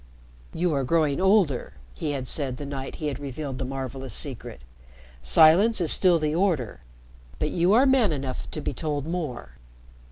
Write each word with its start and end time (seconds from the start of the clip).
"You 0.51 0.73
are 0.73 0.83
growing 0.83 1.21
older," 1.21 1.73
he 1.93 2.13
had 2.13 2.27
said 2.27 2.57
the 2.57 2.65
night 2.65 2.95
he 2.95 3.05
had 3.05 3.19
revealed 3.19 3.59
the 3.59 3.65
marvelous 3.65 4.15
secret. 4.15 4.61
"Silence 5.21 5.79
is 5.79 5.91
still 5.93 6.17
the 6.17 6.33
order, 6.33 6.81
but 7.37 7.51
you 7.51 7.73
are 7.73 7.85
man 7.85 8.11
enough 8.11 8.49
to 8.49 8.61
be 8.61 8.73
told 8.73 9.05
more." 9.05 9.57